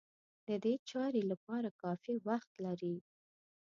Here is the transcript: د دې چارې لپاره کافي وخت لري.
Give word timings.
د 0.47 0.49
دې 0.63 0.73
چارې 0.89 1.21
لپاره 1.31 1.69
کافي 1.81 2.15
وخت 2.27 2.51
لري. 2.65 2.95